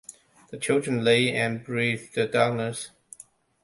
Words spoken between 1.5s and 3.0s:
breathed the darkness.